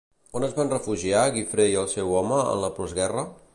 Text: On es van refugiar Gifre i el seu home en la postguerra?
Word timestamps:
On 0.37 0.45
es 0.45 0.55
van 0.59 0.71
refugiar 0.73 1.25
Gifre 1.35 1.69
i 1.73 1.77
el 1.83 1.93
seu 1.93 2.17
home 2.21 2.43
en 2.55 2.65
la 2.67 2.75
postguerra? 2.81 3.31